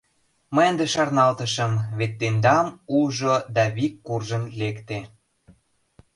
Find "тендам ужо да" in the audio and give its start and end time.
2.19-3.63